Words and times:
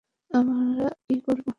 আমরা 0.31 0.87
কী 1.05 1.15
করব? 1.25 1.47